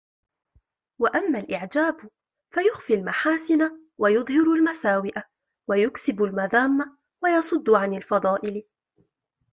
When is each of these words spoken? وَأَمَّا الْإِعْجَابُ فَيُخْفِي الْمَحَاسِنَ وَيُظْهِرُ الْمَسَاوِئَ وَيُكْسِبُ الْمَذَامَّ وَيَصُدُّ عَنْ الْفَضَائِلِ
وَأَمَّا 1.01 1.39
الْإِعْجَابُ 1.39 1.95
فَيُخْفِي 2.53 2.93
الْمَحَاسِنَ 2.93 3.79
وَيُظْهِرُ 3.97 4.53
الْمَسَاوِئَ 4.53 5.21
وَيُكْسِبُ 5.67 6.23
الْمَذَامَّ 6.23 6.97
وَيَصُدُّ 7.23 7.69
عَنْ 7.69 7.93
الْفَضَائِلِ 7.93 8.63